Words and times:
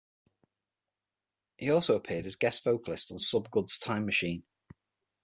He 1.57 1.69
also 1.69 1.95
appeared 1.95 2.25
as 2.25 2.35
guest 2.35 2.63
vocalist 2.63 3.11
on 3.11 3.19
SubGud's 3.19 3.77
Time 3.77 4.03
Machine. 4.07 4.41